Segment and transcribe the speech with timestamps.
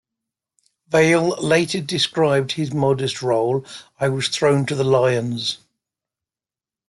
[0.87, 3.63] Vale later described his modest role:
[3.99, 5.59] I was thrown to the lions.